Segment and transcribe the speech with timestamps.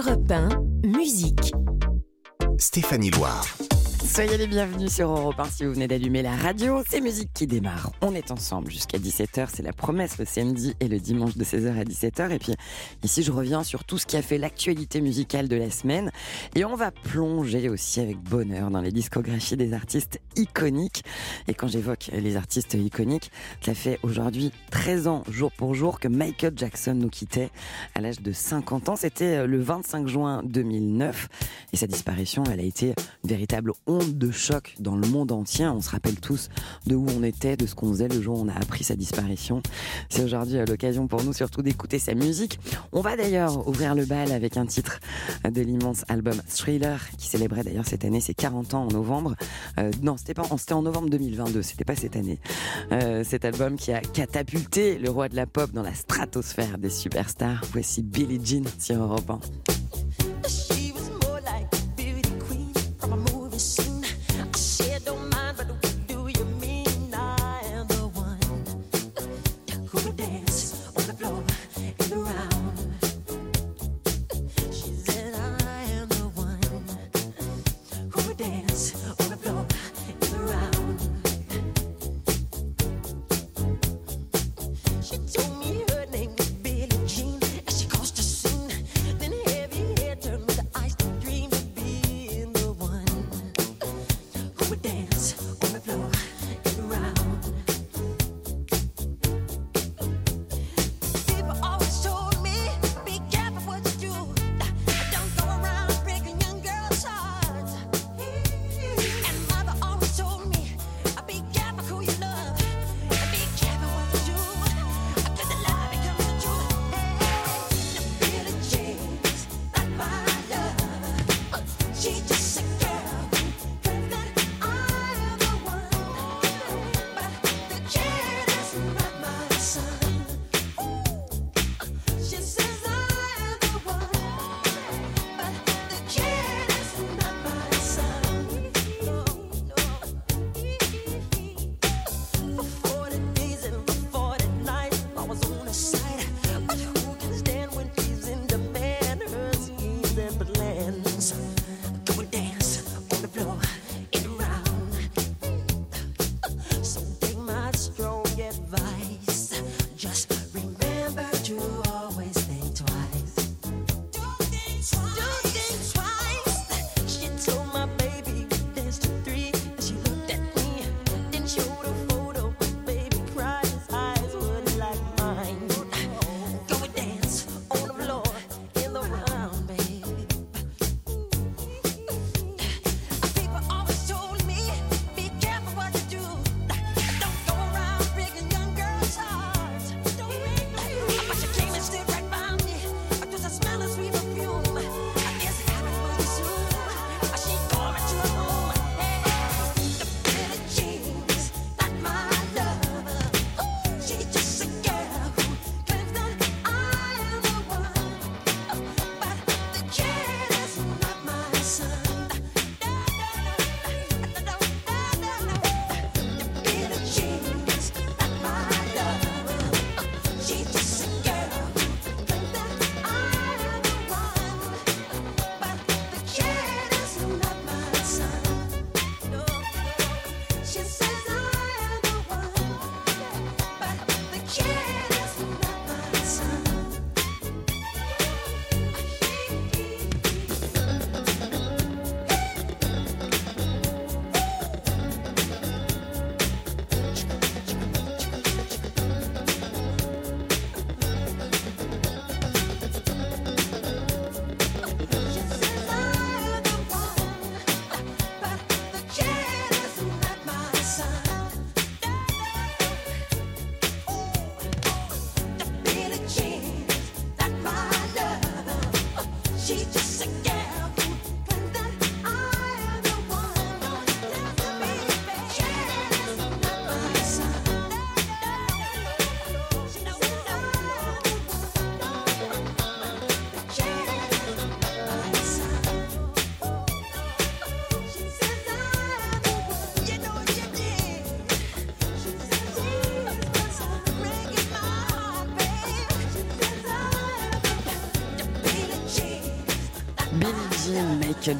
[0.00, 0.48] Europe 1,
[0.88, 1.52] musique.
[2.56, 3.44] Stéphanie Loire.
[4.12, 6.82] Soyez les bienvenus sur Europe 1 si vous venez d'allumer la radio.
[6.86, 7.92] C'est musique qui démarre.
[8.00, 9.46] On est ensemble jusqu'à 17h.
[9.54, 12.32] C'est la promesse le samedi et le dimanche de 16h à 17h.
[12.32, 12.54] Et puis
[13.04, 16.10] ici, je reviens sur tout ce qui a fait l'actualité musicale de la semaine.
[16.56, 21.04] Et on va plonger aussi avec bonheur dans les discographies des artistes iconiques.
[21.46, 23.30] Et quand j'évoque les artistes iconiques,
[23.64, 27.50] ça fait aujourd'hui 13 ans, jour pour jour, que Michael Jackson nous quittait
[27.94, 28.96] à l'âge de 50 ans.
[28.96, 31.28] C'était le 25 juin 2009.
[31.72, 33.72] Et sa disparition, elle a été une véritable
[34.04, 35.66] de choc dans le monde entier.
[35.66, 36.48] On se rappelle tous
[36.86, 38.96] de où on était, de ce qu'on faisait le jour où on a appris sa
[38.96, 39.62] disparition.
[40.08, 42.58] C'est aujourd'hui l'occasion pour nous surtout d'écouter sa musique.
[42.92, 45.00] On va d'ailleurs ouvrir le bal avec un titre
[45.44, 49.34] de l'immense album Thriller qui célébrait d'ailleurs cette année ses 40 ans en novembre.
[49.78, 52.38] Euh, non, c'était pas, c'était en novembre 2022, c'était pas cette année.
[52.92, 56.90] Euh, cet album qui a catapulté le roi de la pop dans la stratosphère des
[56.90, 57.62] superstars.
[57.72, 60.29] Voici Billie Jean sur Europe 1.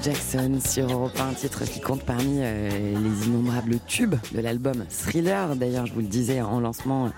[0.02, 4.84] Jackson sur Europe 1, un titre qui compte parmi euh, les innombrables tubes de l'album
[4.88, 5.56] Thriller.
[5.56, 7.10] D'ailleurs, je vous le disais en lancement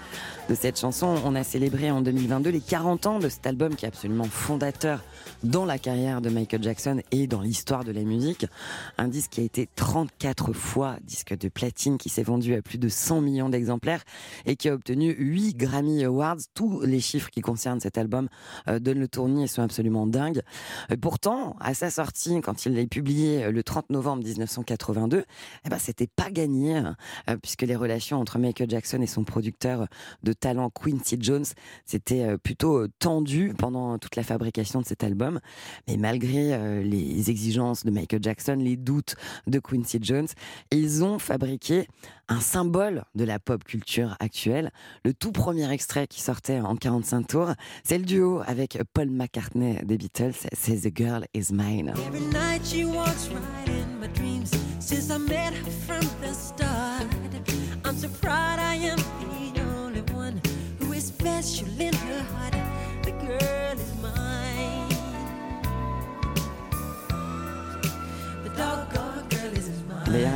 [0.49, 3.85] de cette chanson, on a célébré en 2022 les 40 ans de cet album qui
[3.85, 5.03] est absolument fondateur
[5.45, 8.47] dans la carrière de Michael Jackson et dans l'histoire de la musique.
[8.99, 12.79] Un disque qui a été 34 fois disque de platine, qui s'est vendu à plus
[12.79, 14.03] de 100 millions d'exemplaires
[14.47, 16.39] et qui a obtenu 8 Grammy Awards.
[16.55, 18.29] Tous les chiffres qui concernent cet album
[18.69, 20.43] euh, donnent le tournis et sont absolument dingues.
[20.91, 25.25] Euh, pourtant, à sa sortie, quand il l'a publié le 30 novembre 1982,
[25.65, 26.97] eh ben, c'était pas gagné, hein,
[27.31, 29.87] euh, puisque les relations entre Michael Jackson et son producteur
[30.23, 31.45] de talent Quincy Jones,
[31.85, 35.41] c'était plutôt tendu pendant toute la fabrication de cet album.
[35.89, 40.29] Mais malgré les exigences de Michael Jackson, les doutes de Quincy Jones,
[40.71, 41.87] ils ont fabriqué
[42.29, 44.71] un symbole de la pop culture actuelle.
[45.05, 47.53] Le tout premier extrait qui sortait en 45 tours,
[47.85, 51.93] c'est le duo avec Paul McCartney des Beatles, c'est The Girl Is Mine.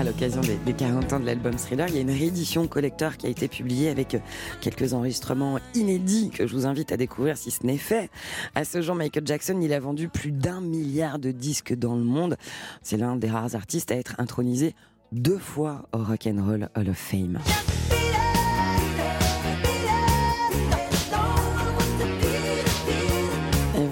[0.07, 3.29] L'occasion des, 40 ans de l'album Thriller, il y a une réédition collector qui a
[3.29, 4.19] été publiée avec euh,
[4.61, 8.09] quelques enregistrements inédits que je vous invite à découvrir si ce n'est fait.
[8.55, 12.05] À ce jour, Michael Jackson, il a vendu plus d'un milliard de disques dans le
[12.05, 12.37] monde.
[12.83, 14.75] C'est l'un des rares artistes à être intronisé
[15.11, 17.41] deux fois au Rock and Roll Hall of Fame.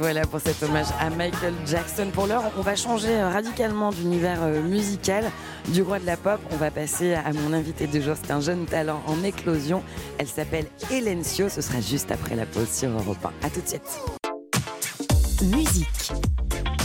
[0.05, 2.11] Voilà pour cet hommage à Michael Jackson.
[2.13, 5.25] Pour l'heure, on va changer radicalement d'univers euh, musical.
[5.69, 8.15] Du roi de la pop, on va passer à mon invité de jour.
[8.23, 9.83] C'est un jeune talent en éclosion.
[10.19, 10.67] Elle s'appelle
[11.23, 11.49] Sio.
[11.49, 13.47] Ce sera juste après la pause sur Europe 1.
[13.47, 13.81] À tout de suite.
[15.43, 16.34] Musique.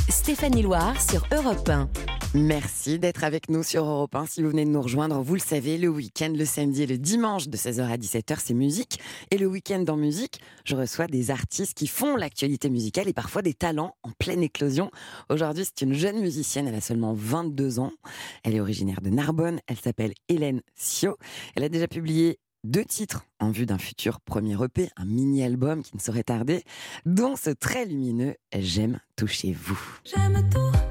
[0.10, 1.88] Stéphanie Loire sur Europe 1.
[2.34, 4.26] Merci d'être avec nous sur Europe 1.
[4.26, 6.98] Si vous venez de nous rejoindre, vous le savez, le week-end, le samedi et le
[6.98, 9.00] dimanche de 16h à 17h, c'est musique.
[9.30, 13.44] Et le week-end dans musique, je reçois des artistes qui font l'actualité musicale et parfois
[13.44, 14.90] des talents en pleine éclosion.
[15.30, 17.92] Aujourd'hui, c'est une jeune musicienne, elle a seulement 22 ans.
[18.44, 21.18] Elle est originaire de Narbonne, elle s'appelle Hélène Sio.
[21.56, 25.96] Elle a déjà publié deux titres en vue d'un futur premier EP, un mini-album qui
[25.96, 26.64] ne saurait tarder,
[27.06, 29.80] dont ce très lumineux J'aime toucher vous.
[30.06, 30.89] J'aime tout.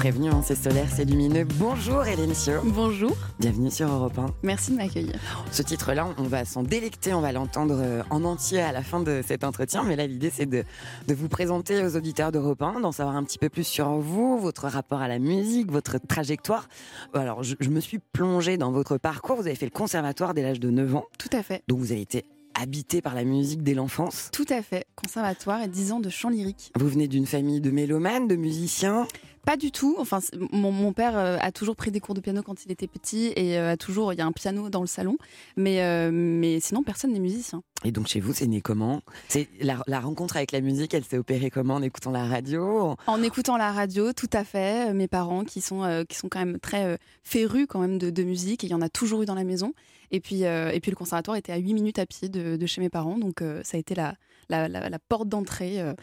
[0.00, 1.44] Prévenu, hein, c'est solaire, c'est lumineux.
[1.58, 2.62] Bonjour Hélène Sio.
[2.64, 3.14] Bonjour.
[3.38, 4.28] Bienvenue sur Europe 1.
[4.42, 5.16] Merci de m'accueillir.
[5.52, 9.00] Ce titre-là, on va s'en délecter, on va l'entendre euh, en entier à la fin
[9.00, 9.84] de cet entretien.
[9.84, 10.64] Mais là, l'idée, c'est de,
[11.06, 14.38] de, vous présenter aux auditeurs d'Europe 1, d'en savoir un petit peu plus sur vous,
[14.38, 16.70] votre rapport à la musique, votre trajectoire.
[17.12, 19.36] Alors, je, je me suis plongée dans votre parcours.
[19.36, 21.04] Vous avez fait le conservatoire dès l'âge de 9 ans.
[21.18, 21.62] Tout à fait.
[21.68, 22.24] Donc, vous avez été
[22.60, 24.86] habité par la musique dès l'enfance Tout à fait.
[24.96, 26.72] Conservatoire et 10 ans de chant lyrique.
[26.78, 29.06] Vous venez d'une famille de mélomanes, de musiciens
[29.44, 29.96] pas du tout.
[29.98, 30.20] Enfin,
[30.52, 33.32] mon, mon, père euh, a toujours pris des cours de piano quand il était petit
[33.36, 35.16] et euh, a toujours, il y a un piano dans le salon.
[35.56, 37.62] Mais, euh, mais sinon, personne n'est musicien.
[37.84, 39.00] Et donc chez vous, c'est né comment?
[39.28, 41.76] C'est la, la, rencontre avec la musique, elle s'est opérée comment?
[41.76, 42.96] En écoutant la radio?
[43.06, 44.92] En écoutant la radio, tout à fait.
[44.92, 48.64] Mes parents qui sont, qui sont quand même très férus quand même de, de, musique
[48.64, 49.72] et il y en a toujours eu dans la maison.
[50.10, 52.82] Et puis, et puis le conservatoire était à 8 minutes à pied de, de chez
[52.82, 54.14] mes parents, donc ça a été la,
[54.50, 55.80] la, porte d'entrée.
[55.80, 55.94] Euh.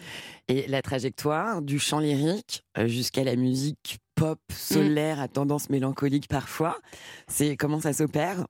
[0.47, 6.27] Et la trajectoire du chant lyrique euh, jusqu'à la musique pop solaire à tendance mélancolique
[6.27, 6.77] parfois,
[7.27, 8.45] c'est comment ça s'opère?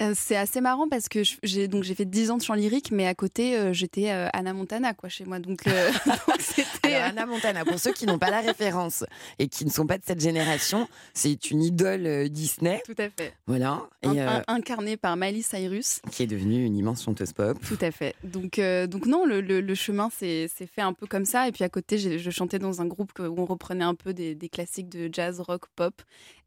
[0.00, 2.90] Euh, c'est assez marrant parce que j'ai donc j'ai fait 10 ans de chant lyrique,
[2.92, 5.40] mais à côté euh, j'étais euh, Anna Montana quoi chez moi.
[5.40, 5.62] Donc,
[6.40, 7.64] c'était Anna Montana.
[7.64, 9.04] Pour ceux qui n'ont pas la référence
[9.38, 12.80] et qui ne sont pas de cette génération, c'est une idole Disney.
[12.84, 13.34] Tout à fait.
[13.46, 13.88] Voilà.
[14.02, 17.58] Et, incarnée par Miley Cyrus, qui est devenue une immense chanteuse pop.
[17.66, 18.14] Tout à fait.
[18.22, 21.48] Donc donc non, le, le, chemin s'est fait un peu comme ça.
[21.48, 24.34] Et puis à côté, je chantais dans un groupe où on reprenait un peu des,
[24.34, 25.94] des classiques de jazz, rock, pop.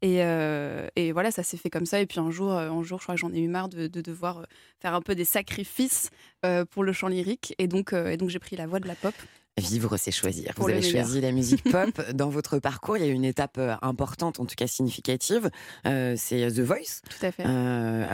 [0.02, 0.18] Et,
[0.96, 2.00] et voilà, ça s'est fait comme ça.
[2.00, 4.38] Et puis un jour, un jour, je crois que j'en ai eu marre de, devoir
[4.38, 4.44] euh,
[4.80, 6.10] faire un peu des sacrifices
[6.44, 7.54] euh, pour le chant lyrique.
[7.58, 9.14] Et donc, euh, et donc j'ai pris la voie de la pop.
[9.58, 10.54] Vivre, c'est choisir.
[10.56, 11.90] Vous avez choisi la musique pop.
[12.14, 15.50] Dans votre parcours, il y a une étape importante, en tout cas significative.
[15.84, 17.44] c'est The Voice, tout à fait.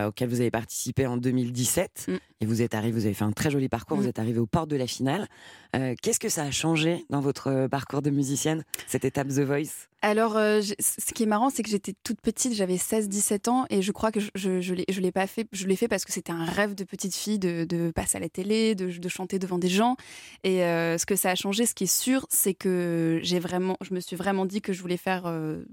[0.05, 2.07] auquel vous avez participé en 2017.
[2.09, 2.17] Mm.
[2.41, 3.97] Et vous êtes arrivé, vous avez fait un très joli parcours.
[3.97, 4.09] Vous mm.
[4.09, 5.29] êtes arrivé aux portes de la finale.
[5.73, 9.89] Qu'est-ce que ça a changé dans votre parcours de musicienne, cette étape The Voice?
[10.01, 13.83] Alors, euh, ce qui est marrant, c'est que j'étais toute petite, j'avais 16-17 ans, et
[13.83, 15.49] je crois que je, je, je l'ai pas fait.
[15.51, 18.29] Je l'ai fait parce que c'était un rêve de petite fille de, passer à la
[18.29, 19.97] télé, de, chanter devant des gens.
[20.45, 23.77] Et euh, ce que ça a changé, ce qui est sûr, c'est que j'ai vraiment,
[23.81, 25.65] je me suis vraiment dit que je voulais faire euh,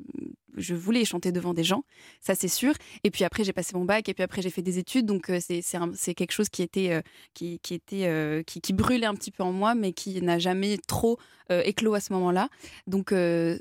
[0.58, 1.84] je voulais chanter devant des gens,
[2.22, 2.74] ça c'est sûr.
[3.04, 5.06] Et puis après, j'ai passé mon bac, et puis après, j'ai fait des études.
[5.06, 7.02] Donc, c'est quelque chose qui était,
[7.34, 10.78] qui, qui, était qui, qui, brûlait un petit peu en moi, mais qui n'a jamais
[10.88, 11.18] trop
[11.50, 12.50] éclos à ce moment-là.
[12.88, 13.12] Donc,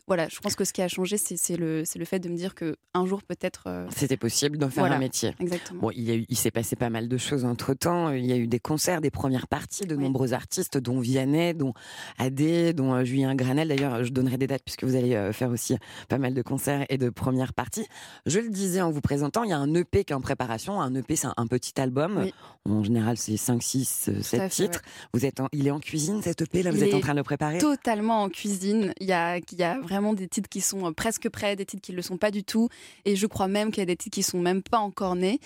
[0.06, 2.54] voilà, je pense que ce qui a changé, c'est le, le fait de me dire
[2.54, 3.86] qu'un jour, peut-être.
[3.94, 5.34] C'était possible d'en faire un métier.
[5.40, 5.80] Exactement.
[5.82, 8.10] Bon, il, il s'est passé pas mal de choses entre temps.
[8.10, 11.74] Il y a eu des concerts, des premières parties de nombreux artistes, dont Vianney, dont
[12.18, 13.68] Adé, dont euh, Julien Granel.
[13.68, 15.76] D'ailleurs, je donnerai des dates puisque vous allez euh, faire aussi
[16.08, 17.86] pas mal de concerts et de premières parties.
[18.26, 20.80] Je le disais en vous présentant, il y a un EP qui est en préparation.
[20.80, 22.26] Un EP, c'est un petit album.
[22.64, 24.82] En général, c'est 5, 6, 7 titres.
[25.12, 27.24] Vous êtes il est en cuisine, cet EP, là Vous êtes en train de le
[27.24, 27.58] préparer?
[27.74, 28.94] Totalement en cuisine.
[29.00, 31.66] Il y, a, il y a vraiment des titres qui sont euh, presque prêts, des
[31.66, 32.68] titres qui ne le sont pas du tout.
[33.04, 35.40] Et je crois même qu'il y a des titres qui sont même pas encore nés.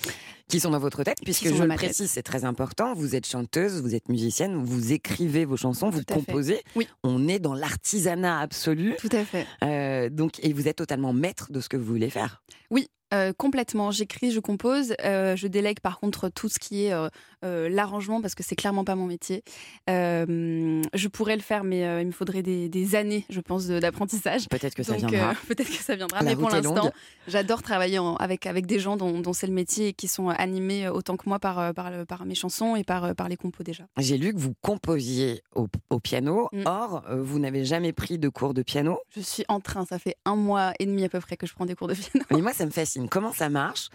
[0.47, 2.93] Qui sont dans votre tête, puisque je le précise, c'est très important.
[2.93, 6.61] Vous êtes chanteuse, vous êtes musicienne, vous écrivez vos chansons, vous composez.
[6.77, 6.87] Oui.
[7.03, 8.95] On est dans l'artisanat absolu.
[8.99, 9.47] Tout à fait.
[9.63, 12.43] Euh, donc, et vous êtes totalement maître de ce que vous voulez faire.
[12.71, 13.91] Oui, euh, complètement.
[13.91, 14.95] J'écris, je compose.
[15.05, 18.85] Euh, je délègue par contre tout ce qui est euh, l'arrangement parce que c'est clairement
[18.85, 19.43] pas mon métier.
[19.87, 24.49] je pourrais le faire, mais il me faudrait des, années, je pense, d'apprentissage.
[24.49, 25.35] Peut-être que ça viendra.
[25.49, 26.23] Peut-être que ça viendra.
[26.23, 26.91] mais pour l'instant,
[27.27, 31.17] j'adore travailler avec, avec des gens dont, c'est le métier et qui sont animés autant
[31.17, 33.85] que moi par, par, mes chansons et par, par les compos déjà.
[33.99, 35.69] J'ai lu que vous composiez au,
[36.01, 36.49] piano.
[36.53, 36.63] Mm.
[36.67, 38.99] Or, vous n'avez jamais pris de cours de piano.
[39.15, 39.85] Je suis en train.
[39.85, 41.95] Ça fait un mois et demi à peu près que je prends des cours de
[41.95, 42.25] piano.
[42.31, 42.98] Mais moi, ça me fascine.
[43.07, 43.91] Comment ça marche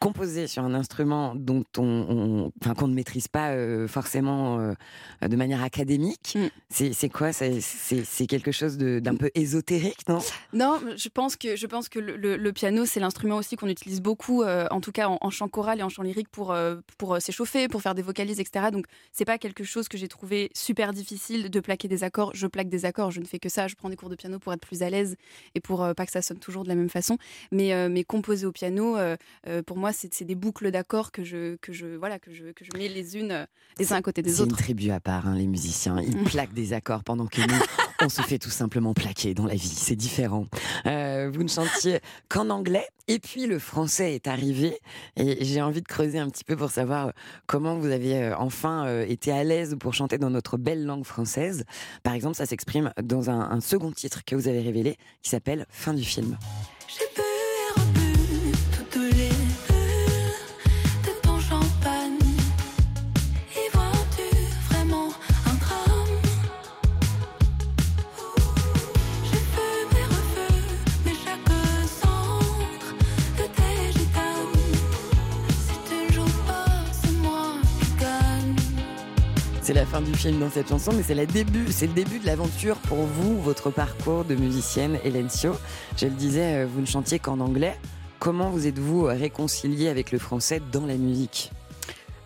[0.00, 4.72] Composer sur un instrument dont on, enfin, qu'on ne maîtrise pas euh, forcément euh,
[5.26, 6.90] de manière académique, mm.
[6.92, 10.18] c'est quoi C'est quelque chose d'un peu ésotérique, non?
[10.52, 14.42] Non, je pense que, je pense que le, piano, c'est l'instrument aussi qu'on utilise beaucoup,
[14.42, 16.56] euh, en tout cas en, chant choral et en chant lyrique, pour,
[16.96, 18.66] pour s'échauffer, pour faire des vocalises, etc.
[18.72, 22.30] Donc, c'est pas quelque chose que j'ai trouvé super difficile de plaquer des accords.
[22.34, 23.68] Je plaque des accords, je ne fais que ça.
[23.68, 25.16] Je prends des cours de piano pour être plus à l'aise
[25.54, 27.18] et pour pas que ça sonne toujours de la même façon.
[27.50, 31.56] Mais, mais composer au piano, euh, euh, pour moi, c'est des boucles d'accords que je,
[31.56, 33.46] que, je, voilà, que, je, que je mets les unes euh,
[33.78, 34.50] les uns à côté des autres.
[34.56, 36.00] C'est une tribu à part, hein, les musiciens.
[36.00, 37.60] Ils plaquent des accords pendant que nous,
[38.00, 39.68] on se fait tout simplement plaquer dans la vie.
[39.68, 40.46] C'est différent.
[40.84, 42.86] vous ne chantiez qu'en anglais.
[43.08, 44.80] Et puis le français est arrivé.
[45.16, 47.12] Et j'ai envie de creuser un petit peu pour savoir
[47.46, 51.64] comment vous avez enfin été à l'aise pour chanter dans notre belle langue française.
[52.02, 55.66] Par exemple, ça s'exprime dans un, un second titre que vous avez révélé qui s'appelle
[55.68, 56.36] Fin du film.
[79.66, 82.20] C'est la fin du film dans cette chanson, mais c'est le début, c'est le début
[82.20, 85.54] de l'aventure pour vous, votre parcours de musicienne, Hélène Sio.
[85.96, 87.76] Je le disais, euh, vous ne chantiez qu'en anglais.
[88.20, 91.50] Comment vous êtes-vous réconcilié avec le français dans la musique?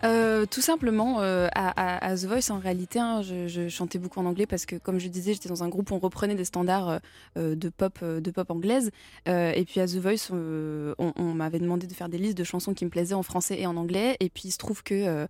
[0.03, 4.45] Euh, tout simplement, euh, à, The Voice, en réalité, hein, je, chantais beaucoup en anglais
[4.45, 6.99] parce que, comme je disais, j'étais dans un groupe où on reprenait des standards
[7.35, 8.91] de pop, de pop anglaise.
[9.25, 12.85] et puis à The Voice, on, m'avait demandé de faire des listes de chansons qui
[12.85, 14.17] me plaisaient en français et en anglais.
[14.19, 15.25] Et puis il se trouve que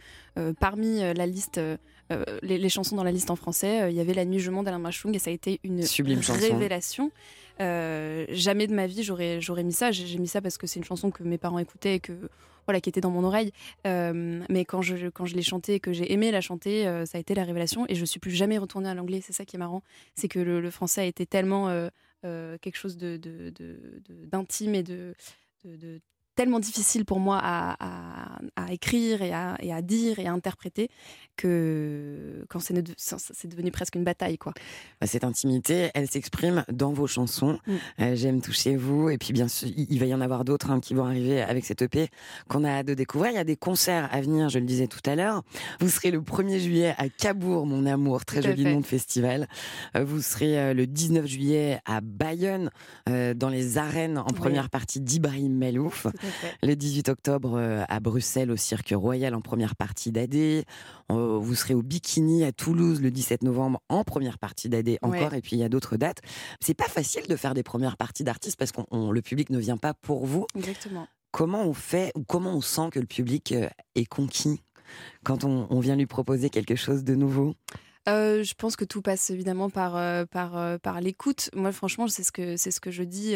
[0.59, 1.59] parmi la liste
[2.11, 3.83] euh, les, chansons dans la liste en français.
[3.83, 5.83] Euh, il y avait La Nuit Je monte d'Alain Machung et ça a été une
[5.83, 7.11] Sublime révélation.
[7.59, 9.91] Euh, jamais de ma vie j'aurais j'aurais mis ça.
[9.91, 12.13] J'ai mis ça parce que c'est une chanson que mes parents écoutaient et que
[12.65, 13.51] voilà qui était dans mon oreille.
[13.85, 17.21] mais quand je quand je l'ai chantée et que j'ai aimé la chanter, ça a
[17.21, 19.21] été la révélation et je suis plus jamais retournée à l'anglais.
[19.21, 19.83] C'est ça qui est marrant,
[20.15, 21.67] c'est que le, français a été tellement
[22.23, 23.19] quelque chose de
[24.31, 25.13] d'intime et de,
[25.65, 25.99] de,
[26.41, 28.39] tellement difficile pour moi à,
[28.71, 30.89] écrire et à, et à, dire et à interpréter
[31.38, 34.38] que quand c'est, c'est devenu presque une bataille.
[34.38, 34.53] quoi.
[35.00, 37.60] Bah, cette intimité, elle s'exprime dans vos chansons.
[37.67, 37.74] Mm.
[38.00, 39.10] Euh, j'aime toucher vous.
[39.10, 41.65] Et puis bien sûr, il va y en avoir d'autres hein, qui vont arriver avec
[41.65, 42.07] cette EP
[42.48, 43.31] qu'on a hâte de découvrir.
[43.31, 45.43] Il y a des concerts à venir, je le disais tout à l'heure.
[45.79, 49.48] Vous serez le 1er juillet à Cabourg, mon amour, très joli nom de festival.
[49.95, 52.71] Euh, vous serez euh, le 19 juillet à Bayonne,
[53.07, 56.07] dans les arènes en première partie d'Ibrahim Melouf.
[56.63, 60.35] Le 18 octobre euh, à Bruxelles au Cirque Royal en première partie d'AD.
[60.35, 60.63] Euh,
[61.09, 65.33] vous serez au Bikini à Toulouse le 17 novembre en première partie d'AD encore.
[65.33, 66.21] Et puis il y a d'autres dates.
[66.59, 69.77] C'est pas facile de faire des premières parties d'artistes parce que le public ne vient
[69.77, 70.45] pas pour vous.
[70.55, 71.07] Exactement.
[71.31, 74.61] Comment on fait ou comment on sent que le public euh, est conquis
[75.23, 77.55] quand on vient lui proposer quelque chose de nouveau?
[78.09, 81.50] Euh, je pense que tout passe évidemment par, euh, par, euh, par l'écoute.
[81.53, 83.35] Moi, franchement, c'est ce que, c'est ce que je dis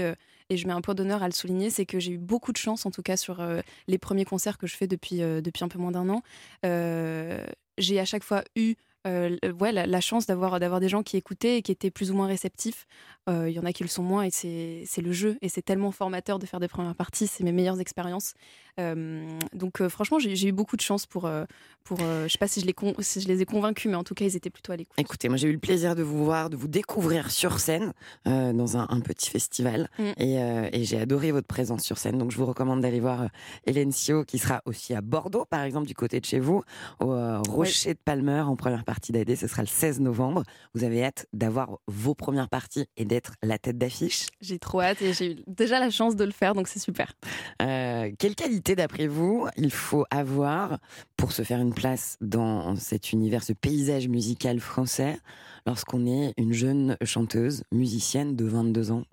[0.49, 2.57] et je mets un point d'honneur à le souligner, c'est que j'ai eu beaucoup de
[2.57, 3.43] chance, en tout cas sur
[3.87, 6.21] les premiers concerts que je fais depuis, depuis un peu moins d'un an.
[6.63, 8.75] j'ai à chaque fois eu
[9.05, 12.27] ouais, la, chance d'avoir d'avoir des gens qui écoutaient et qui étaient plus ou moins
[12.27, 12.87] réceptifs.
[13.27, 15.37] Il y en a qui le sont moins et c'est le jeu.
[15.41, 17.25] Et c'est tellement formateur de faire des premières parties.
[17.25, 18.33] C'est mes meilleures expériences.
[18.77, 21.29] donc franchement, j'ai eu beaucoup de chance pour...
[21.83, 24.13] pour je sais pas si je, les si je les ai convaincus, mais en tout
[24.13, 24.93] cas, ils étaient plutôt à l'écoute.
[24.99, 27.93] Écoutez, moi j'ai eu le plaisir de vous voir, de vous découvrir sur scène
[28.25, 29.89] dans un, petit festival.
[29.97, 30.03] Mm.
[30.17, 30.35] Et,
[30.79, 32.19] et j'ai adoré votre présence sur scène.
[32.19, 33.29] Donc je vous recommande d'aller voir
[33.65, 36.63] Hélène Sio qui sera aussi à Bordeaux, par exemple, du côté de chez vous,
[36.99, 37.15] au
[37.49, 39.35] Rocher de Palmer en première partie d'AD.
[39.35, 40.43] Ce sera le 16 novembre.
[40.73, 45.01] Vous avez hâte d'avoir vos premières parties et d'être la tête d'affiche J'ai trop hâte
[45.01, 47.13] et j'ai eu déjà la chance de le faire, donc c'est super.
[47.61, 50.79] Euh, quelle qualité, d'après vous, il faut avoir
[51.17, 55.17] pour se faire une place dans cet univers, ce paysage musical français,
[55.65, 59.03] lorsqu'on est une jeune chanteuse, musicienne de 22 ans?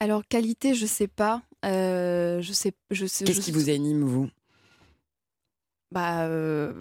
[0.00, 1.42] Alors qualité, je sais pas.
[1.64, 3.24] Euh, je sais, je sais.
[3.24, 4.30] Qu'est-ce qui vous anime vous?
[5.92, 6.72] Bah, euh,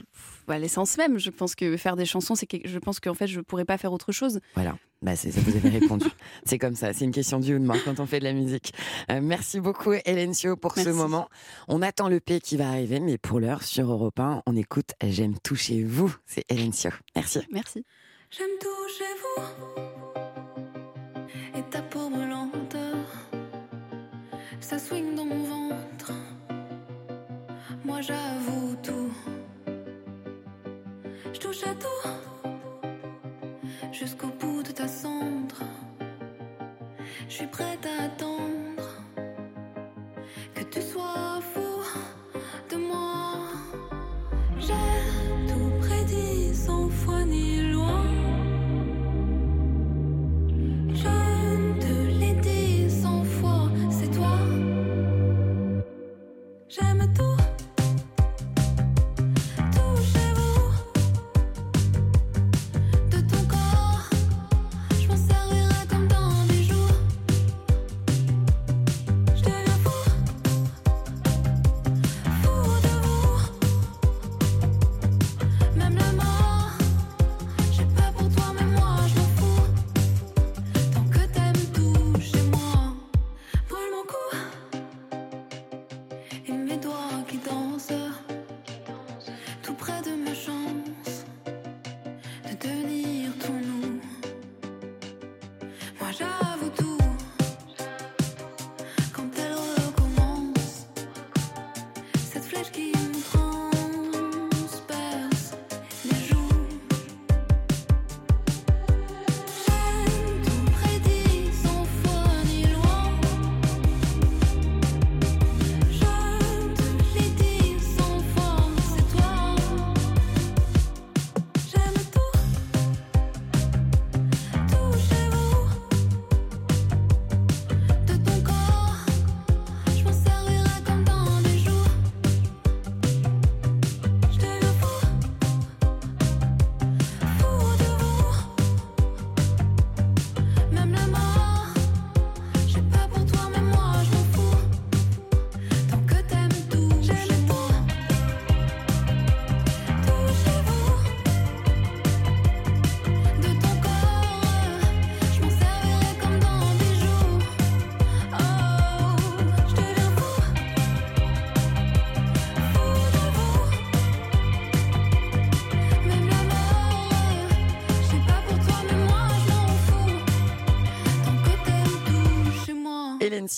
[0.47, 1.17] bah, l'essence même.
[1.17, 3.77] Je pense que faire des chansons, c'est que je pense qu'en fait, je pourrais pas
[3.77, 4.39] faire autre chose.
[4.55, 4.77] Voilà.
[5.01, 6.05] Bah, c'est ça, vous avez répondu.
[6.45, 6.93] c'est comme ça.
[6.93, 8.73] C'est une question du ou quand on fait de la musique.
[9.11, 11.29] Euh, merci beaucoup, Hélène Sio, pour ce moment.
[11.67, 14.93] On attend le P qui va arriver, mais pour l'heure, sur Europe 1, on écoute
[15.03, 16.13] J'aime tout chez vous.
[16.25, 16.91] C'est Hélène Sio.
[17.15, 17.39] Merci.
[17.51, 17.85] Merci.
[18.29, 19.43] J'aime tout chez vous.
[21.57, 22.97] Et ta peau lenteur.
[24.59, 26.11] Ça swing dans mon ventre.
[27.89, 29.11] Moi, j'avoue tout.
[31.33, 32.09] Je touche à tout
[33.91, 35.63] jusqu'au bout de ta cendre.
[37.27, 38.87] Je suis prête à attendre
[40.53, 41.81] que tu sois fou
[42.69, 43.33] de moi.
[44.59, 48.03] J'ai tout prédit sans foi ni loi.
[50.93, 54.37] Je te l'ai dit sans fois, c'est toi.
[56.69, 57.39] J'aime tout.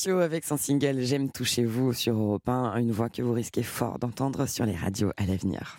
[0.10, 4.00] Avec son single J'aime toucher vous sur Europe 1, une voix que vous risquez fort
[4.00, 5.78] d'entendre sur les radios à l'avenir.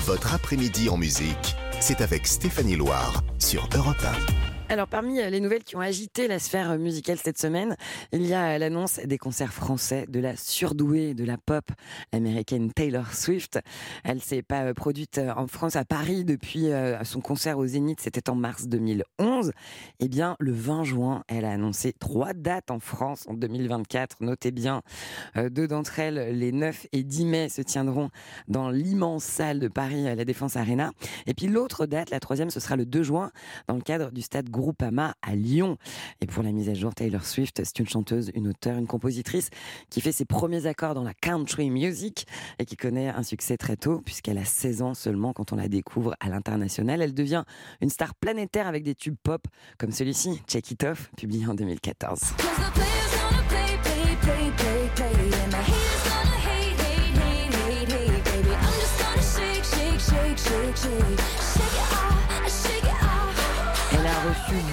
[0.00, 3.96] Votre après-midi en musique, c'est avec Stéphanie Loire sur Europe
[4.50, 4.53] 1.
[4.74, 7.76] Alors, parmi euh, les nouvelles qui ont agité la sphère euh, musicale cette semaine,
[8.10, 11.70] il y a l'annonce des concerts français de la surdouée de la pop
[12.10, 13.60] américaine Taylor Swift.
[14.02, 16.70] Elle s'est pas euh, produite en France, à Paris, depuis
[17.04, 19.52] son concert au Zénith, c'était en mars 2011.
[20.00, 24.16] Eh bien, le 20 juin, elle a annoncé trois dates en France en 2024.
[24.22, 24.82] Notez bien,
[25.36, 28.10] deux d'entre elles, les 9 et 10 mai, se tiendront
[28.48, 30.90] dans l'immense salle de Paris, la Défense Arena.
[31.26, 33.30] Et puis l'autre date, la troisième, ce sera le 2 juin,
[33.68, 35.76] dans le cadre du stade Groupama à Lyon.
[36.22, 39.50] Et pour la mise à jour, Taylor Swift, c'est une chanteuse, une auteure, une compositrice
[39.90, 42.26] qui fait ses premiers accords dans la country music
[42.58, 45.68] et qui connaît un succès très tôt puisqu'elle a 16 ans seulement quand on la
[45.68, 47.02] découvre à l'international.
[47.02, 47.44] Elle devient
[47.82, 49.46] une star planétaire avec des tubes pop
[49.76, 52.20] comme celui-ci, Check It Off, publié en 2014.
[59.20, 62.23] shake, shake, shake, shake.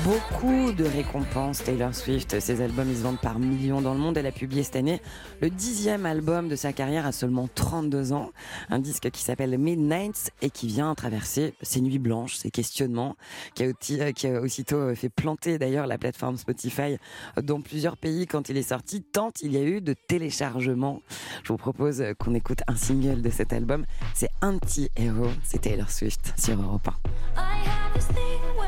[0.03, 1.63] Beaucoup de récompenses.
[1.63, 4.17] Taylor Swift, ses albums, se vendent par millions dans le monde.
[4.17, 5.01] Elle a publié cette année
[5.41, 8.31] le dixième album de sa carrière à seulement 32 ans.
[8.69, 13.15] Un disque qui s'appelle Midnights et qui vient traverser ses nuits blanches, ses questionnements,
[13.55, 16.97] qui a, a aussitôt fait planter d'ailleurs la plateforme Spotify
[17.41, 21.01] dans plusieurs pays quand il est sorti, tant il y a eu de téléchargements.
[21.43, 23.85] Je vous propose qu'on écoute un single de cet album.
[24.13, 25.27] C'est Anti-Hero.
[25.43, 26.89] C'est Taylor Swift sur Europe
[27.37, 28.60] 1.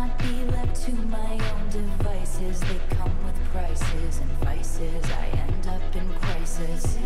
[0.00, 2.60] not be left to my own devices.
[2.60, 5.04] They come with prices and vices.
[5.10, 6.96] I end up in crisis.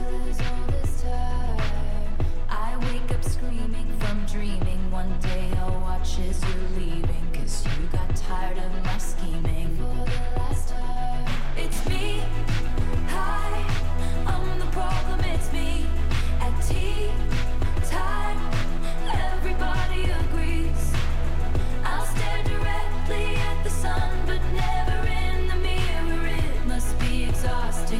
[2.49, 4.81] I wake up screaming from dreaming.
[4.93, 7.27] One day I'll watch as you're leaving.
[7.33, 9.77] Cause you got tired of my scheming.
[9.77, 11.25] For the last time,
[11.57, 12.23] it's me.
[13.09, 13.55] Hi,
[14.33, 15.87] I'm the problem, it's me.
[16.41, 17.11] At tea
[17.91, 18.39] time,
[19.33, 20.93] everybody agrees.
[21.85, 22.64] I'll stand around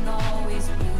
[0.07, 0.94] always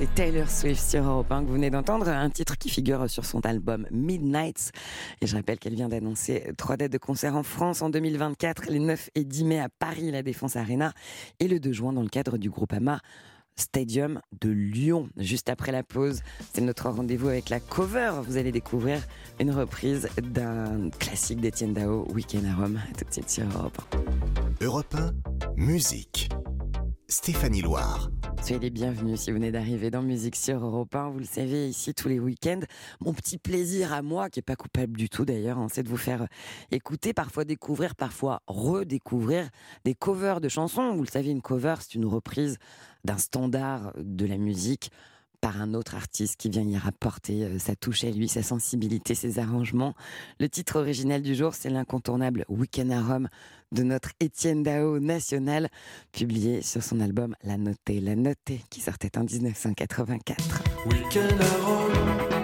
[0.00, 3.26] c'est Taylor Swift sur Europe 1 que vous venez d'entendre, un titre qui figure sur
[3.26, 4.72] son album Midnights.
[5.20, 8.78] Et je rappelle qu'elle vient d'annoncer trois dates de concert en France en 2024, les
[8.78, 10.94] 9 et 10 mai à Paris, la Défense Arena,
[11.38, 13.00] et le 2 juin dans le cadre du groupe AMA
[13.56, 15.10] Stadium de Lyon.
[15.18, 16.22] Juste après la pause,
[16.54, 18.12] c'est notre rendez-vous avec la cover.
[18.26, 19.02] Vous allez découvrir
[19.38, 22.80] une reprise d'un classique d'Etienne Dao, Weekend à Rome.
[22.96, 23.78] tout de suite sur Europe
[24.60, 24.64] 1.
[24.64, 25.12] Europe 1,
[25.56, 26.30] musique.
[27.10, 28.08] Stéphanie Loire.
[28.40, 31.10] Soyez les bienvenus si vous venez d'arriver dans Musique sur Europe 1.
[31.10, 32.60] Vous le savez, ici tous les week-ends.
[33.00, 35.88] Mon petit plaisir à moi, qui est pas coupable du tout d'ailleurs, hein, c'est de
[35.88, 36.28] vous faire
[36.70, 39.48] écouter, parfois découvrir, parfois redécouvrir
[39.84, 40.94] des covers de chansons.
[40.94, 42.58] Vous le savez, une cover, c'est une reprise
[43.04, 44.92] d'un standard de la musique
[45.40, 49.14] par un autre artiste qui vient y rapporter euh, sa touche à lui, sa sensibilité,
[49.14, 49.94] ses arrangements.
[50.38, 53.28] Le titre original du jour, c'est l'incontournable Weekend à Rome
[53.72, 55.68] de notre Étienne Dao national,
[56.12, 60.62] publié sur son album La Notée, La Notée, qui sortait en 1984.
[60.86, 62.39] Weekend à Rome.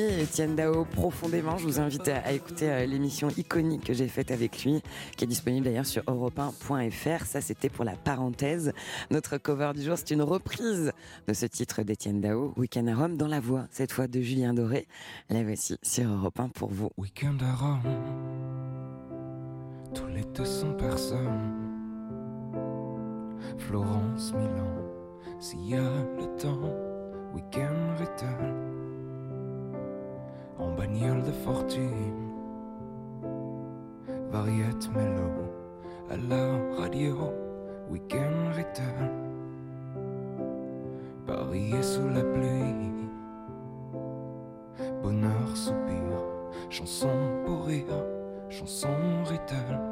[0.00, 4.64] Etienne Dao profondément, je vous invite à, écouter euh, l'émission iconique que j'ai faite avec
[4.64, 4.82] lui,
[5.16, 7.26] qui est disponible d'ailleurs sur europe1.fr.
[7.26, 8.72] Ça, c'était pour la parenthèse.
[9.10, 10.92] Notre cover du jour, c'est une reprise
[11.28, 14.54] de ce titre d'Etienne Dao, Weekend à Rome, dans la voix, cette fois de Julien
[14.54, 14.86] Doré.
[15.28, 16.90] La voici sur Europe 1 pour vous.
[16.96, 17.80] Weekend à Rome,
[19.94, 21.70] tous les 200 personnes.
[23.58, 24.70] Florence, Milan,
[25.38, 26.72] s'il y a le temps,
[27.34, 28.69] week-end retail.
[30.60, 32.12] En bagnole de fortune,
[34.30, 35.30] variette mélo,
[36.10, 37.16] à la radio,
[37.90, 38.40] week-end.
[41.26, 42.92] Paris est sous la pluie,
[45.02, 46.24] bonheur, soupir,
[46.68, 47.08] chanson
[47.46, 48.04] pour rire,
[48.48, 48.88] chanson
[49.24, 49.90] retail.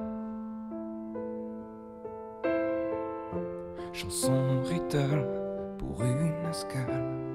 [3.92, 5.26] chanson rituel
[5.76, 7.27] pour une escale.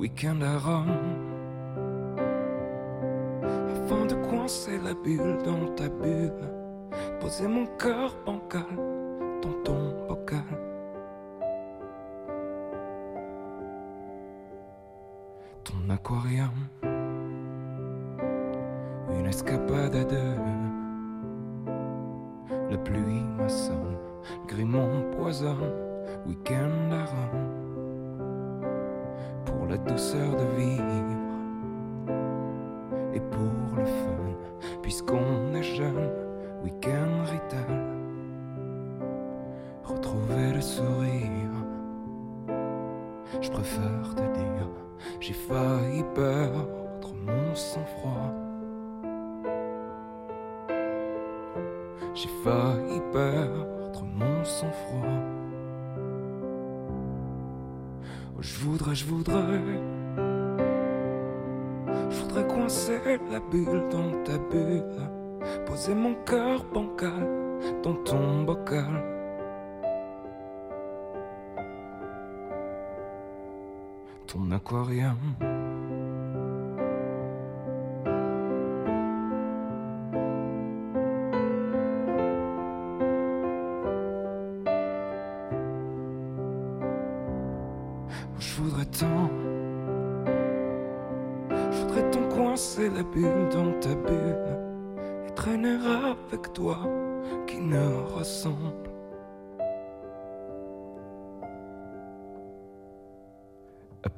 [0.00, 0.96] Week-end à Rome,
[3.44, 6.32] afin de coincer la bulle dans ta bulle,
[7.20, 8.62] poser mon cœur bancal
[9.42, 10.40] dans ton bocal.
[15.64, 16.48] Ton aquarium,
[19.10, 20.36] une escapade à deux.
[22.70, 23.19] La pluie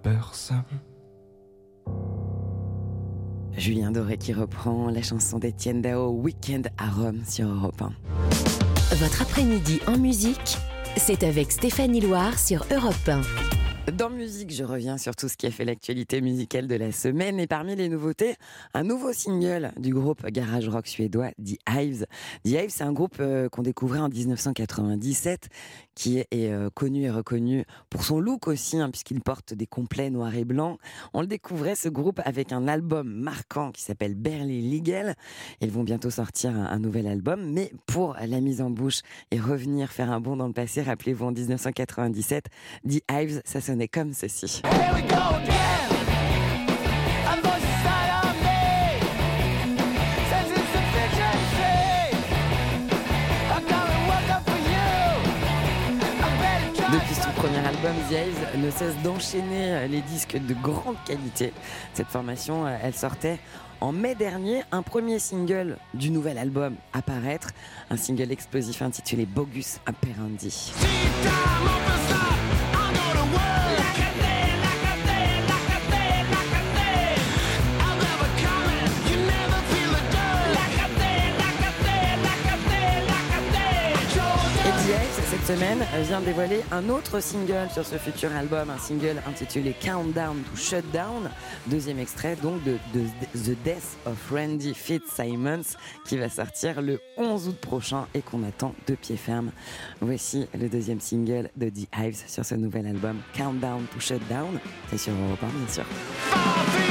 [0.03, 0.65] personne.
[3.57, 7.93] Julien Doré qui reprend la chanson d'Étienne Dao Weekend à Rome sur Europe 1.
[8.97, 10.59] Votre après-midi en musique,
[10.97, 13.21] c'est avec Stéphanie Loire sur Europe 1.
[13.91, 17.41] Dans musique, je reviens sur tout ce qui a fait l'actualité musicale de la semaine
[17.41, 18.37] et parmi les nouveautés,
[18.75, 22.07] un nouveau single du groupe garage rock suédois The Hives.
[22.45, 25.49] The Hives, c'est un groupe euh, qu'on découvrait en 1997
[25.95, 30.11] qui est, euh, connu et reconnu pour son look aussi, hein, puisqu'il porte des complets
[30.11, 30.79] noirs et blancs.
[31.13, 35.15] On le découvrait ce groupe avec un album marquant qui s'appelle Berlin Legal.
[35.61, 39.01] Ils vont bientôt sortir un, nouvel album, mais pour la mise en bouche
[39.31, 42.47] et revenir faire un bond dans le passé, rappelez-vous en 1997,
[42.89, 44.63] The Hives, ça sonnait comme ceci.
[44.65, 45.92] Depuis son
[57.43, 61.53] premier album, The ne cesse d'enchaîner les disques de grande qualité.
[61.93, 63.41] Cette formation, elle sortait
[63.81, 67.49] en mai dernier un premier single du nouvel album apparaître,
[67.91, 70.73] un single explosif intitulé Bogus Apperendi.
[85.45, 90.43] Cette semaine vient dévoiler un autre single sur ce futur album, un single intitulé Countdown
[90.43, 91.31] to Shutdown,
[91.67, 92.77] deuxième extrait donc de,
[93.35, 98.75] The Death of Randy Fitzsimons qui va sortir le 11 août prochain et qu'on attend
[98.87, 99.53] de pied ferme.
[100.01, 104.61] Voici le deuxième single de The Hives sur ce nouvel album Countdown to Shutdown.
[104.91, 106.82] C'est sur Europe 1 bien sûr.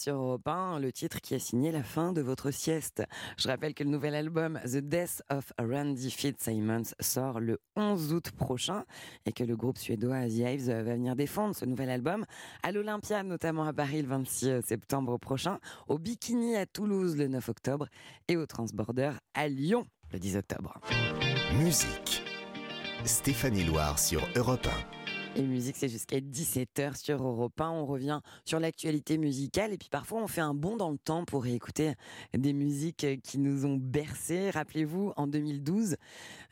[0.00, 3.02] Sur Europe 1, le titre qui a signé la fin de votre sieste.
[3.36, 8.30] Je rappelle que le nouvel album The Death of Randy Fitzsimons sort le 11 août
[8.30, 8.84] prochain
[9.26, 12.24] et que le groupe suédois The Hives va venir défendre ce nouvel album
[12.62, 17.50] à l'Olympia, notamment à Paris le 26 septembre prochain, au Bikini à Toulouse le 9
[17.50, 17.86] octobre
[18.28, 20.80] et au Transborder à Lyon le 10 octobre.
[21.58, 22.22] Musique.
[23.04, 24.99] Stéphanie Loire sur Europe 1.
[25.36, 27.70] Et musique, c'est jusqu'à 17h sur Europe 1.
[27.70, 31.24] On revient sur l'actualité musicale et puis parfois on fait un bond dans le temps
[31.24, 31.94] pour écouter
[32.34, 34.50] des musiques qui nous ont bercés.
[34.50, 35.96] Rappelez-vous, en 2012,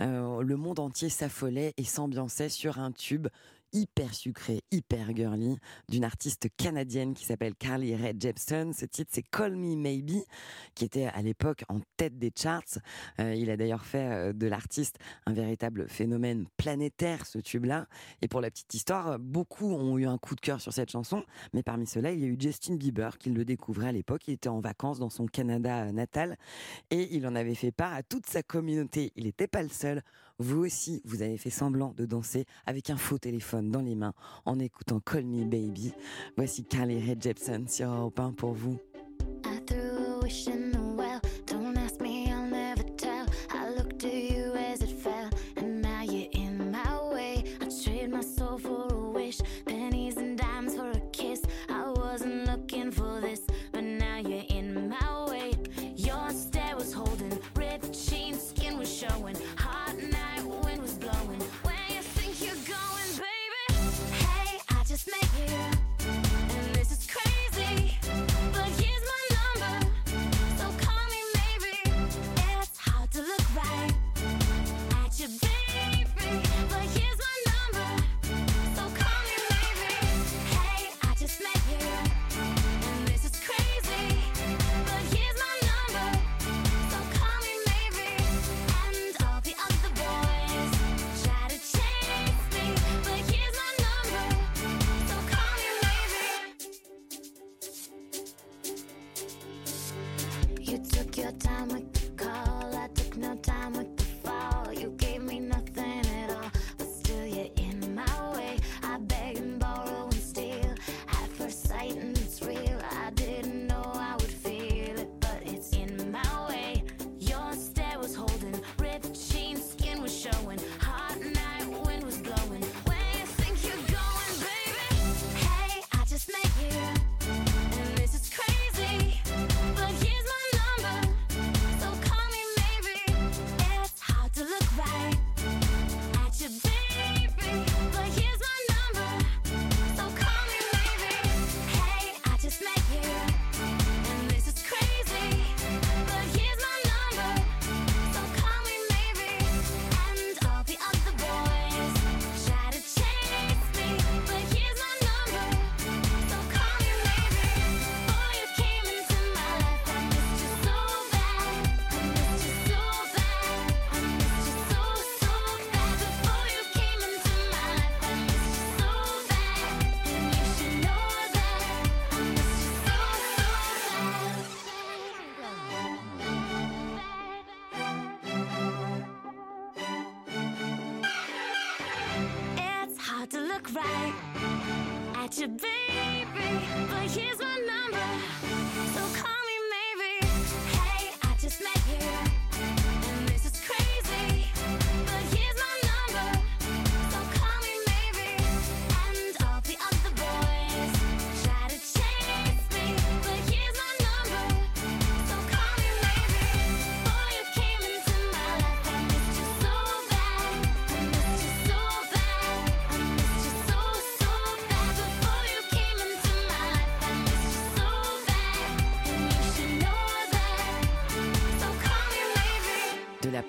[0.00, 3.26] euh, le monde entier s'affolait et s'ambiançait sur un tube
[3.72, 8.72] hyper sucré, hyper girly, d'une artiste canadienne qui s'appelle Carly Rae Jepsen.
[8.72, 10.22] Ce titre, c'est Call Me Maybe,
[10.74, 12.78] qui était à l'époque en tête des charts.
[13.20, 17.86] Euh, il a d'ailleurs fait euh, de l'artiste un véritable phénomène planétaire, ce tube-là.
[18.22, 21.24] Et pour la petite histoire, beaucoup ont eu un coup de cœur sur cette chanson,
[21.52, 24.22] mais parmi ceux-là, il y a eu Justin Bieber qui le découvrait à l'époque.
[24.28, 26.36] Il était en vacances dans son Canada natal
[26.90, 29.12] et il en avait fait part à toute sa communauté.
[29.16, 30.02] Il n'était pas le seul.
[30.40, 34.14] Vous aussi, vous avez fait semblant de danser avec un faux téléphone dans les mains
[34.44, 35.92] en écoutant Call Me Baby.
[36.36, 38.78] Voici Carly Rae Jepsen sur Europe 1 pour vous.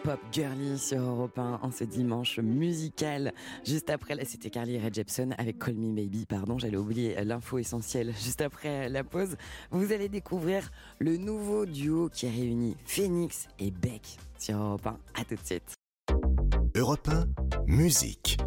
[0.10, 3.32] Pop girly sur Europe 1 en ce dimanche musical.
[3.64, 6.26] Juste après, là, c'était Carly Rae Jepsen avec Call Me Baby.
[6.26, 8.12] Pardon, j'allais oublier l'info essentielle.
[8.24, 9.38] Juste après la pause,
[9.70, 14.98] vous allez découvrir le nouveau duo qui réunit Phoenix et Beck sur Europe 1.
[15.22, 15.76] À tout de suite.
[16.76, 18.40] Europe 1, musique.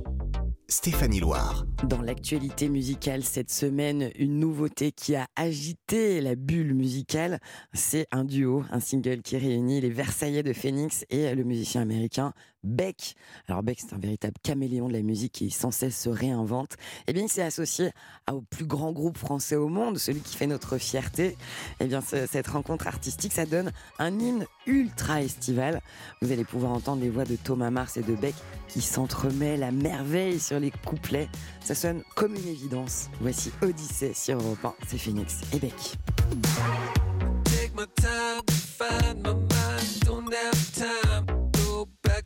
[0.73, 1.67] Stéphanie Loire.
[1.85, 7.41] Dans l'actualité musicale cette semaine, une nouveauté qui a agité la bulle musicale,
[7.75, 12.33] c'est un duo, un single qui réunit les Versaillais de Phoenix et le musicien américain
[12.65, 13.17] Beck.
[13.49, 16.77] Alors Beck, c'est un véritable caméléon de la musique qui sans cesse se réinvente.
[17.07, 17.91] Eh bien, il s'est associé
[18.31, 21.37] au plus grand groupe français au monde, celui qui fait notre fierté.
[21.81, 25.81] Eh bien, cette rencontre artistique, ça donne un hymne ultra estival.
[26.21, 28.35] Vous allez pouvoir entendre les voix de Thomas Mars et de Beck
[28.69, 31.29] qui s'entremêlent à merveille sur les couplets.
[31.63, 33.09] Ça sonne comme une évidence.
[33.21, 34.75] Voici Odyssée sur Europe 1.
[34.87, 35.99] C'est Phoenix et Beck.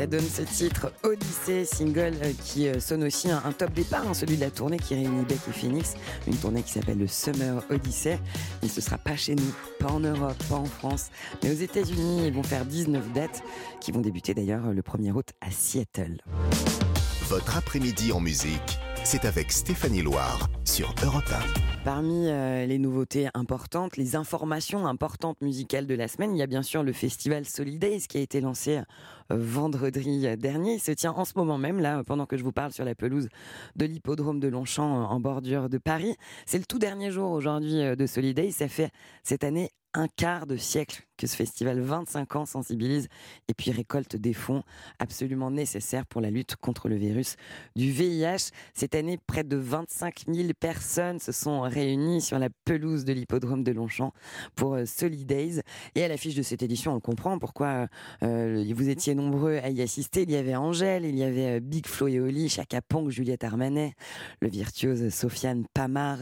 [0.00, 4.14] ça donne ce titre Odyssée, single euh, qui euh, sonne aussi un, top départ, hein,
[4.14, 5.94] celui de la tournée qui réunit Beck et Phoenix,
[6.26, 8.18] une tournée qui s'appelle le Summer Odyssey.
[8.62, 11.10] Et ce sera pas chez nous, pas en Europe, pas en France,
[11.42, 12.28] mais aux États-Unis.
[12.28, 13.42] Ils vont faire 19 dates
[13.82, 16.22] qui vont débuter d'ailleurs le 1er août à Seattle.
[17.28, 21.84] Votre après-midi en musique, c'est avec Stéphanie Loire sur Europe 1.
[21.84, 26.46] Parmi euh, les nouveautés importantes, les informations importantes musicales de la semaine, il y a
[26.46, 28.82] bien sûr le festival Solidays qui a été lancé euh,
[29.30, 30.74] vendredi dernier.
[30.74, 32.94] Il se tient en ce moment même, là, pendant que je vous parle sur la
[32.94, 33.28] pelouse
[33.76, 36.16] de l'hippodrome de Longchamp en bordure de Paris.
[36.46, 38.52] C'est le tout dernier jour aujourd'hui euh, de Solidays.
[38.52, 38.90] Ça fait
[39.22, 43.08] cette année un quart de siècle que ce festival, 25 ans, sensibilise
[43.48, 44.62] et puis récolte des fonds
[44.98, 47.36] absolument nécessaires pour la lutte contre le virus
[47.76, 48.50] du VIH.
[48.72, 53.62] Cette année, près de 25 000 personnes se sont réunies sur la pelouse de l'hippodrome
[53.64, 54.14] de Longchamp
[54.54, 55.60] pour euh, Solidays.
[55.94, 57.88] Et à l'affiche de cette édition, on comprend pourquoi
[58.22, 60.22] euh, vous étiez nombreux à y assister.
[60.22, 63.44] Il y avait Angèle, il y avait euh, Big Flo et Oli, Chaka Ponk, Juliette
[63.44, 63.92] Armanet,
[64.40, 66.20] le virtuose Sofiane Pamar,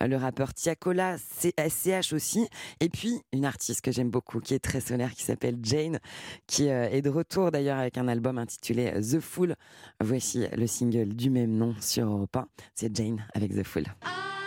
[0.00, 2.48] euh, le rappeur Tiakola, C- SCH aussi,
[2.80, 5.98] et puis une artiste que j'aime beaucoup, qui est très solaire, qui s'appelle Jane,
[6.46, 9.56] qui euh, est de retour d'ailleurs avec un album intitulé euh, The Fool.
[10.02, 12.48] Voici le single du même nom sur Europe 1.
[12.74, 13.84] C'est Jane avec The Fool.
[14.04, 14.37] I'm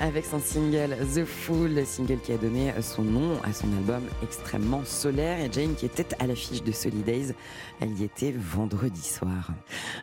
[0.00, 4.02] avec son single The Fool, le single qui a donné son nom à son album
[4.22, 5.40] extrêmement solaire.
[5.40, 7.34] Et Jane qui était à l'affiche de Solidays,
[7.80, 9.50] elle y était vendredi soir.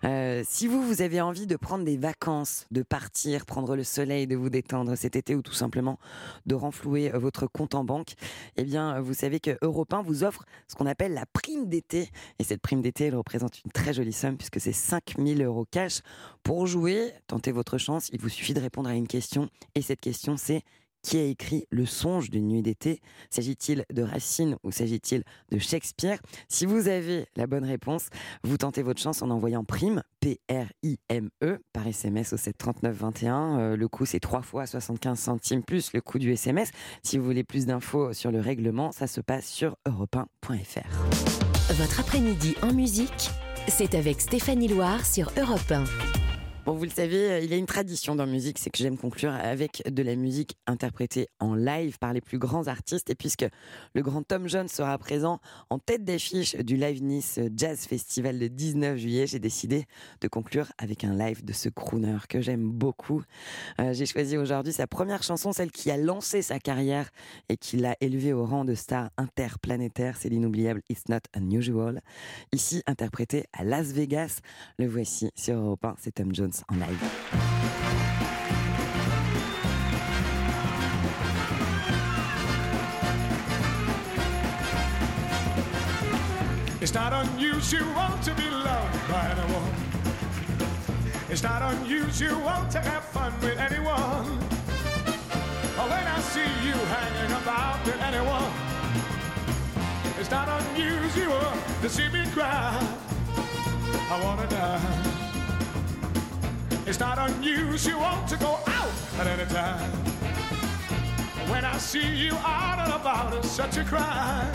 [0.03, 4.27] Euh, si vous, vous avez envie de prendre des vacances, de partir, prendre le soleil,
[4.27, 5.99] de vous détendre cet été ou tout simplement
[6.45, 8.13] de renflouer votre compte en banque,
[8.57, 12.09] eh bien, vous savez que Europe 1 vous offre ce qu'on appelle la prime d'été.
[12.39, 16.01] Et cette prime d'été, elle représente une très jolie somme puisque c'est 5000 euros cash.
[16.43, 19.49] Pour jouer, tentez votre chance, il vous suffit de répondre à une question.
[19.75, 20.63] Et cette question, c'est
[21.03, 23.01] qui a écrit Le songe d'une nuit d'été?
[23.29, 26.17] S'agit-il de Racine ou s'agit-il de Shakespeare?
[26.47, 28.07] Si vous avez la bonne réponse,
[28.43, 33.59] vous tentez votre chance en envoyant prime, P-R-I-M-E, par SMS au 73921.
[33.59, 36.71] Euh, le coût, c'est 3 fois 75 centimes plus le coût du SMS.
[37.03, 40.87] Si vous voulez plus d'infos sur le règlement, ça se passe sur europe1.fr.
[41.73, 43.29] Votre après-midi en musique,
[43.67, 45.83] c'est avec Stéphanie Loire sur Europe 1.
[46.65, 48.77] Bon, vous le savez, euh, il y a une tradition dans la musique, c'est que
[48.77, 53.09] j'aime conclure avec de la musique interprétée en live par les plus grands artistes.
[53.09, 53.45] Et puisque
[53.93, 58.47] le grand Tom Jones sera présent en tête d'affiche du Live Nice Jazz Festival le
[58.47, 59.83] 19 juillet, j'ai décidé
[60.21, 63.23] de conclure avec un live de ce crooner que j'aime beaucoup.
[63.81, 67.09] Euh, j'ai choisi aujourd'hui sa première chanson, celle qui a lancé sa carrière
[67.49, 70.15] et qui l'a élevé au rang de star interplanétaire.
[70.17, 71.99] C'est l'inoubliable It's Not Unusual.
[72.53, 74.39] Ici, interprété à Las Vegas.
[74.79, 77.03] Le voici sur Europe 1, c'est Tom Jones en live.
[86.81, 89.73] It's not unusual to be loved by anyone.
[91.29, 94.27] It's not unusual to have fun with anyone.
[95.79, 98.51] Or when I see you hanging about with anyone,
[100.19, 102.77] it's not unusual to see me cry.
[104.11, 105.22] I wanna die.
[106.85, 109.89] It's not unusual to go out at any time.
[111.49, 114.53] When I see you out and about, it's such a crime.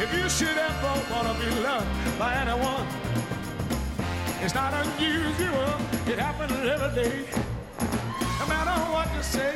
[0.00, 2.86] If you should ever wanna be loved by anyone,
[4.40, 5.74] it's not unusual.
[6.06, 7.24] It happens every day.
[8.40, 9.54] No matter what you say,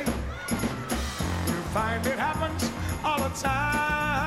[1.47, 2.69] you find it happens
[3.03, 4.18] all the time.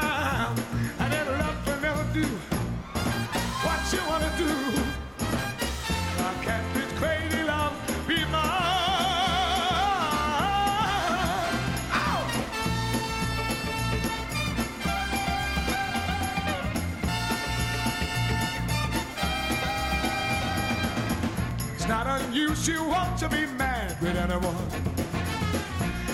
[22.62, 24.56] Unusual you want to be mad with anyone.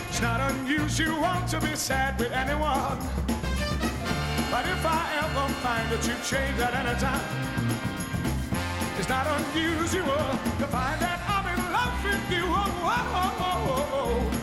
[0.08, 2.98] It's not unusual to be sad with anyone.
[4.50, 7.20] But if I ever find that you've changed at any time,
[8.98, 12.44] it's not unusual to find that I'm in love with you.
[12.46, 14.37] Oh, oh, oh, oh, oh, oh, oh,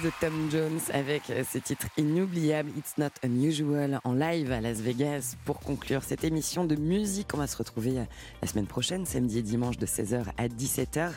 [0.00, 4.80] De Tom Jones avec euh, ce titre inoubliable It's Not Unusual en live à Las
[4.80, 7.34] Vegas pour conclure cette émission de musique.
[7.34, 8.04] On va se retrouver euh,
[8.40, 11.10] la semaine prochaine, samedi et dimanche de 16h à 17h.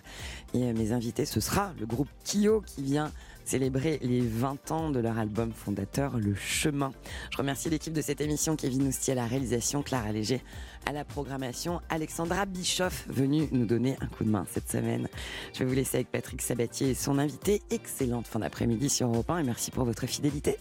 [0.56, 3.14] Et euh, mes invités, ce sera le groupe Kyo qui vient
[3.48, 6.92] célébrer les 20 ans de leur album fondateur Le Chemin.
[7.32, 10.42] Je remercie l'équipe de cette émission, Kevin Oustier à la réalisation, Clara Léger
[10.86, 15.08] à la programmation, Alexandra Bischoff venue nous donner un coup de main cette semaine.
[15.54, 17.62] Je vais vous laisser avec Patrick Sabatier et son invité.
[17.72, 20.58] Excellente fin d'après-midi sur Europe 1 et merci pour votre fidélité.